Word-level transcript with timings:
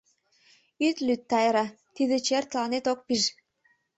—Ит 0.87 0.97
лӱд, 1.05 1.21
Тайра, 1.29 1.65
тиде 1.95 2.15
«чер» 2.25 2.43
тыланет 2.51 2.85
ок 2.91 2.99
пиж... 3.07 3.23